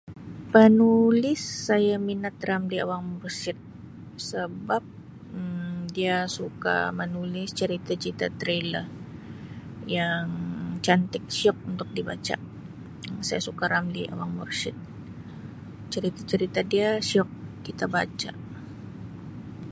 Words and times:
Penulis 0.53 1.37
saya 1.67 1.95
minat 2.07 2.35
Ramlee 2.49 2.81
Awang 2.85 3.03
Mursyid 3.13 3.57
sebab 4.29 4.83
Um 5.37 5.77
dia 5.97 6.17
suka 6.37 6.75
menulis 6.99 7.49
cerita-cerita 7.59 8.25
thriller 8.39 8.85
yang 9.97 10.25
cantik, 10.85 11.23
syiok 11.37 11.57
untuk 11.71 11.89
dibaca. 11.97 12.35
Saya 13.27 13.41
suka 13.47 13.63
Ramlee 13.73 14.09
Awang 14.13 14.31
Mursyid, 14.41 14.77
cerita-cerita 15.93 16.59
dia 16.73 16.89
syiok 17.07 17.29
kita 17.65 17.85
baca. 17.95 18.31